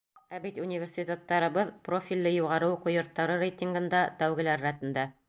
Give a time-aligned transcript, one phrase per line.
[0.35, 5.07] Ә бит университеттарыбыҙ— профилле юғары уҡыу йорттары рейтингында тәүгеләр рәтендә.